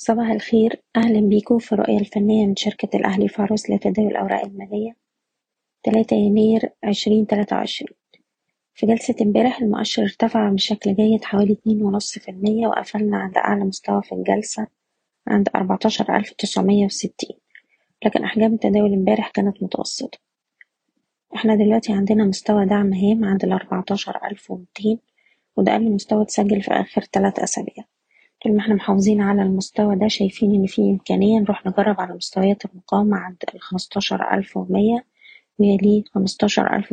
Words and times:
صباح 0.00 0.30
الخير. 0.30 0.82
أهلا 0.96 1.20
بيكم 1.20 1.58
في 1.58 1.72
الرؤية 1.72 1.98
الفنية 1.98 2.46
من 2.46 2.56
شركة 2.56 2.96
الأهلي 2.96 3.28
فاروس 3.28 3.70
لتداول 3.70 4.08
الأوراق 4.08 4.44
المالية. 4.44 4.96
تلاتة 5.82 6.14
يناير 6.14 6.70
عشرين 6.84 7.26
تلاتة 7.26 7.56
وعشرين. 7.56 7.94
في 8.74 8.86
جلسة 8.86 9.14
امبارح 9.22 9.60
المؤشر 9.60 10.02
ارتفع 10.02 10.50
بشكل 10.50 10.94
جيد 10.94 11.24
حوالي 11.24 11.52
اتنين 11.52 11.82
ونص 11.82 12.18
في 12.18 12.30
المية 12.30 12.66
وقفلنا 12.66 13.18
عند 13.18 13.36
أعلى 13.36 13.64
مستوى 13.64 14.02
في 14.02 14.12
الجلسة 14.12 14.66
عند 15.26 15.48
أربعتاشر 15.54 16.16
ألف 16.16 16.32
تسعمية 16.32 16.84
وستين. 16.84 17.36
لكن 18.04 18.24
أحجام 18.24 18.54
التداول 18.54 18.92
امبارح 18.92 19.30
كانت 19.30 19.62
متوسطة. 19.62 20.18
إحنا 21.34 21.54
دلوقتي 21.54 21.92
عندنا 21.92 22.24
مستوى 22.24 22.66
دعم 22.66 22.92
هام 22.92 23.24
عند 23.24 23.44
الأربعتاشر 23.44 24.18
ألف 24.30 24.50
ومتين 24.50 24.98
وده 25.56 25.72
أقل 25.72 25.90
مستوى 25.92 26.22
اتسجل 26.22 26.62
في 26.62 26.70
آخر 26.70 27.02
تلات 27.02 27.38
أسابيع. 27.38 27.84
طول 28.42 28.52
ما 28.54 28.60
إحنا 28.60 28.74
محافظين 28.74 29.20
على 29.20 29.42
المستوى 29.42 29.96
ده 29.96 30.08
شايفين 30.08 30.54
إن 30.54 30.66
في 30.66 30.82
إمكانية 30.82 31.40
نروح 31.40 31.66
نجرب 31.66 32.00
على 32.00 32.14
مستويات 32.14 32.64
المقاومة 32.64 33.16
عند 33.16 33.36
الخمستاشر 33.54 34.32
ألف 34.34 34.56
ومية. 34.56 35.04
ويليه 35.58 36.02
خمستاشر 36.14 36.76
ألف 36.76 36.92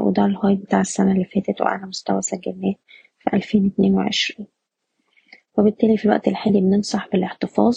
وده 0.00 0.24
الهاي 0.26 0.54
بتاع 0.54 0.80
السنة 0.80 1.12
اللي 1.12 1.24
فاتت 1.24 1.60
وأعلى 1.60 1.86
مستوى 1.86 2.22
سجلناه 2.22 2.74
في 3.18 3.36
ألفين 3.36 3.66
اتنين 3.66 3.94
وعشرين. 3.94 4.46
وبالتالي 5.58 5.96
في 5.96 6.04
الوقت 6.04 6.28
الحالي 6.28 6.60
بننصح 6.60 7.08
بالاحتفاظ 7.12 7.76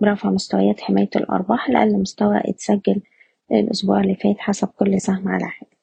ورفع 0.00 0.30
مستويات 0.30 0.80
حماية 0.80 1.10
الأرباح 1.16 1.70
لأقل 1.70 2.00
مستوى 2.00 2.40
اتسجل 2.44 3.02
الأسبوع 3.52 4.00
اللي 4.00 4.14
فات 4.14 4.38
حسب 4.38 4.68
كل 4.68 5.00
سهم 5.00 5.28
على 5.28 5.44
حدة 5.46 5.73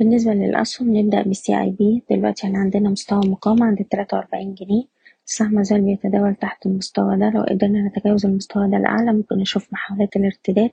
بالنسبة 0.00 0.32
للأسهم 0.34 0.96
نبدأ 0.96 1.22
بالسي 1.22 1.60
أي 1.60 1.70
بي 1.70 2.02
دلوقتي 2.10 2.46
إحنا 2.46 2.58
عندنا 2.58 2.88
مستوى 2.90 3.20
مقاومة 3.30 3.66
عند 3.66 3.80
التلاتة 3.80 4.16
وأربعين 4.16 4.54
جنيه. 4.54 4.84
السهم 5.26 5.54
مازال 5.54 5.80
بيتداول 5.82 6.34
تحت 6.34 6.66
المستوى 6.66 7.16
ده. 7.18 7.30
لو 7.30 7.42
قدرنا 7.42 7.88
نتجاوز 7.88 8.26
المستوى 8.26 8.70
ده 8.70 8.76
الأعلى 8.76 9.12
ممكن 9.12 9.36
نشوف 9.36 9.72
محاولات 9.72 10.16
الارتداد 10.16 10.70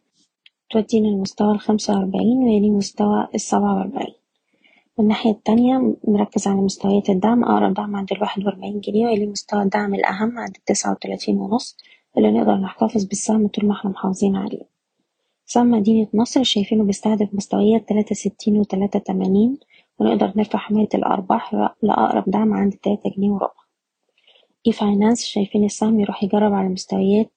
تودينا 0.72 1.08
المستوى 1.10 1.52
الخمسة 1.52 1.94
وأربعين 1.96 2.38
ويليه 2.38 2.72
مستوى 2.72 3.28
السبعة 3.36 3.76
وأربعين. 3.78 4.14
والناحية 4.98 5.32
التانية 5.32 5.96
نركز 6.08 6.48
على 6.48 6.58
مستويات 6.62 7.10
الدعم. 7.10 7.44
أقرب 7.44 7.74
دعم 7.74 7.96
عند 7.96 8.12
الواحد 8.12 8.44
وأربعين 8.46 8.80
جنيه 8.80 9.06
ويليه 9.06 9.28
مستوى 9.28 9.62
الدعم 9.64 9.94
الأهم 9.96 10.40
عند 10.40 10.56
التسعة 10.56 10.92
وتلاتين 10.92 11.38
ونص 11.38 11.78
اللي 12.18 12.32
نقدر 12.32 12.56
نحتفظ 12.56 13.06
بالسهم 13.06 13.48
طول 13.48 13.66
ما 13.66 13.74
إحنا 13.74 13.90
محافظين 13.92 14.36
عليه. 14.36 14.77
سهم 15.50 15.72
مدينة 15.72 16.08
نصر 16.14 16.44
شايفينه 16.44 16.84
بيستهدف 16.84 17.30
مستويات 17.34 17.90
تلاتة 17.90 18.16
ستين 18.16 18.58
وتلاتة 18.58 19.00
تمانين 19.00 19.58
ونقدر 20.00 20.34
نرفع 20.36 20.60
حماية 20.60 20.90
الأرباح 20.94 21.54
لأقرب 21.84 22.24
دعم 22.28 22.54
عند 22.54 22.74
تلاتة 22.74 23.10
جنيه 23.18 23.30
وربع. 23.32 23.52
e-finance 24.68 25.26
شايفين 25.26 25.64
السهم 25.66 26.00
يروح 26.00 26.24
يجرب 26.24 26.54
على 26.54 26.70
مستويات 26.70 27.32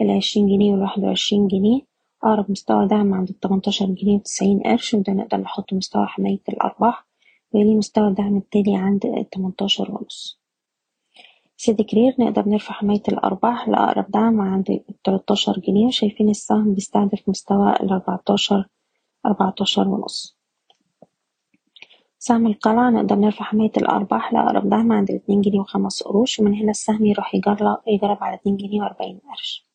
العشرين 0.00 0.46
جنيه 0.46 0.72
والواحد 0.72 1.04
وعشرين 1.04 1.48
جنيه 1.48 1.80
أقرب 2.24 2.50
مستوى 2.50 2.88
دعم 2.88 3.14
عند 3.14 3.28
التمنتاشر 3.28 3.86
جنيه 3.86 4.14
وتسعين 4.16 4.60
قرش 4.60 4.94
وده 4.94 5.12
نقدر 5.12 5.38
نحط 5.38 5.72
مستوى 5.72 6.06
حماية 6.06 6.40
الأرباح 6.48 7.06
ويليه 7.52 7.74
مستوى 7.76 8.08
الدعم 8.08 8.36
التالي 8.36 8.76
عند 8.76 9.06
التمنتاشر 9.06 9.90
ونص. 9.90 10.41
سيدي 11.64 11.84
كرير 11.84 12.14
نقدر 12.18 12.48
نرفع 12.48 12.74
حماية 12.74 13.02
الأرباح 13.08 13.68
لأقرب 13.68 14.10
دعم 14.10 14.40
عند 14.40 14.70
التلاتاشر 14.70 15.58
جنيه. 15.58 15.86
وشايفين 15.86 16.28
السهم 16.28 16.74
بيستهدف 16.74 17.28
مستوى 17.28 17.72
الأربعتاشر 17.72 18.68
أربعتاشر 19.26 19.88
ونص. 19.88 20.38
سهم 22.18 22.46
القلعة 22.46 22.90
نقدر 22.90 23.16
نرفع 23.16 23.44
حماية 23.44 23.72
الأرباح 23.76 24.32
لأقرب 24.32 24.68
دعم 24.68 24.92
عند 24.92 25.10
الاتنين 25.10 25.40
جنيه 25.40 25.60
وخمس 25.60 26.02
قروش 26.02 26.40
ومن 26.40 26.54
هنا 26.54 26.70
السهم 26.70 27.06
يروح 27.06 27.34
يجرب 27.86 28.18
على 28.20 28.34
اتنين 28.34 28.56
جنيه 28.56 28.82
وأربعين 28.82 29.20
قرش. 29.28 29.66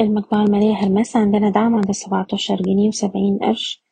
المجموعة 0.00 0.44
المالية 0.44 0.74
هرمس 0.74 1.16
عندنا 1.16 1.50
دعم 1.50 1.74
عند 1.74 1.92
سبعتاشر 1.92 2.56
جنيه 2.56 2.88
وسبعين 2.88 3.38
قرش. 3.38 3.87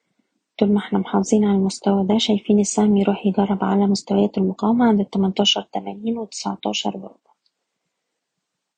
طول 0.59 0.73
ما 0.73 0.79
إحنا 0.79 0.99
محافظين 0.99 1.45
على 1.45 1.57
المستوى 1.57 2.07
ده 2.07 2.19
شايفين 2.19 2.61
السهم 2.61 2.97
يروح 2.97 3.27
يجرب 3.27 3.65
على 3.65 3.87
مستويات 3.87 4.39
المقاومة 4.39 4.85
عند 4.87 5.01
التمنتاشر 5.01 5.63
تمانين 5.73 6.19
وتسعتاشر 6.19 6.97
وربع 6.97 7.27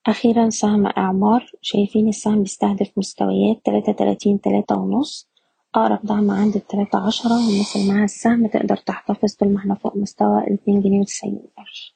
أخيرا 0.07 0.51
سهم 0.51 0.87
إعمار 0.87 1.51
شايفين 1.63 2.09
السهم 2.09 2.43
بيستهدف 2.43 2.91
مستويات 2.97 3.61
تلاتة 3.65 3.93
تلاتين 3.93 4.41
تلاتة 4.41 4.77
ونص. 4.77 5.29
أقرب 5.75 5.99
دعم 6.03 6.31
عند 6.31 6.57
التلاتة 6.57 7.07
عشرة 7.07 7.31
اللي 7.33 7.93
معاها 7.93 8.05
السهم 8.05 8.47
تقدر 8.47 8.77
تحتفظ 8.77 9.35
طول 9.35 9.49
ما 9.49 9.59
إحنا 9.59 9.75
فوق 9.75 9.97
مستوى 9.97 10.39
الاتنين 10.39 10.81
جنيه 10.81 11.01
وتسعين 11.01 11.41
قرش. 11.59 11.95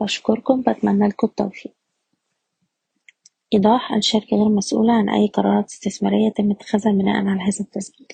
بشكركم 0.00 0.60
بتمنى 0.60 1.08
لكم 1.08 1.26
التوفيق. 1.26 1.72
إيضاح 3.54 3.92
الشركة 3.92 4.36
غير 4.36 4.48
مسؤولة 4.48 4.92
عن 4.92 5.08
أي 5.08 5.26
قرارات 5.28 5.70
استثمارية 5.70 6.28
تم 6.28 6.50
اتخاذها 6.50 6.92
بناء 6.92 7.16
على 7.16 7.40
هذا 7.40 7.60
التسجيل 7.60 8.06